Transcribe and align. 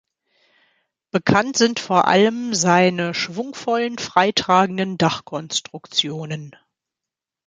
Bekannt 1.11 1.57
sind 1.57 1.79
vor 1.79 2.07
allem 2.07 2.55
seine 2.55 3.13
schwungvollen 3.13 3.99
frei 3.99 4.31
tragenden 4.31 4.97
Dachkonstruktionen. 4.97 6.55